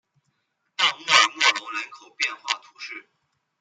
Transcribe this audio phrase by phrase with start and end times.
[0.75, 3.07] 大穆尔默隆人口变化图示